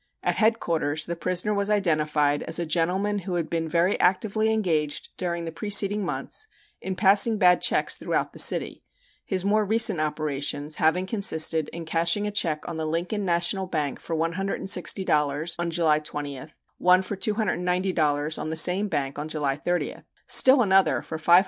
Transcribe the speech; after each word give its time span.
At 0.23 0.37
Headquarters 0.37 1.05
the 1.05 1.15
prisoner 1.15 1.53
was 1.53 1.69
identified 1.69 2.41
as 2.41 2.57
a 2.57 2.65
gentleman 2.65 3.19
who 3.19 3.35
had 3.35 3.51
been 3.51 3.67
very 3.69 3.99
actively 3.99 4.51
engaged 4.51 5.09
during 5.15 5.45
the 5.45 5.51
preceding 5.51 6.03
months 6.03 6.47
in 6.81 6.95
passing 6.95 7.37
bad 7.37 7.61
checks 7.61 7.97
throughout 7.97 8.33
the 8.33 8.39
city, 8.39 8.83
his 9.23 9.45
more 9.45 9.63
recent 9.63 9.99
operations 10.01 10.77
having 10.77 11.05
consisted 11.05 11.69
in 11.69 11.85
cashing 11.85 12.25
a 12.25 12.31
check 12.31 12.67
on 12.67 12.77
the 12.77 12.85
Lincoln 12.87 13.25
National 13.25 13.67
Bank 13.67 13.99
for 13.99 14.15
$160 14.15 15.55
on 15.59 15.69
July 15.69 15.99
20th, 15.99 16.53
one 16.79 17.03
for 17.03 17.15
$290 17.15 18.39
on 18.39 18.49
the 18.49 18.57
same 18.57 18.87
bank 18.87 19.19
on 19.19 19.27
July 19.27 19.55
30th, 19.55 20.05
still 20.25 20.63
another 20.63 21.03
for 21.03 21.19
$510. 21.19 21.39